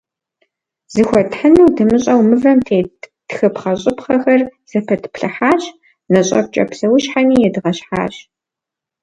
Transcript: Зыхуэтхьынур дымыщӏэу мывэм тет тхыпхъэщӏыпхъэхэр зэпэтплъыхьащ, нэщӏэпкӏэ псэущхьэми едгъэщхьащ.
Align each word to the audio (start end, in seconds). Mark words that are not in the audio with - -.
Зыхуэтхьынур 0.93 1.69
дымыщӏэу 1.75 2.21
мывэм 2.29 2.59
тет 2.67 2.91
тхыпхъэщӏыпхъэхэр 3.29 4.41
зэпэтплъыхьащ, 4.69 5.63
нэщӏэпкӏэ 6.11 6.63
псэущхьэми 6.69 7.37
едгъэщхьащ. 7.47 8.15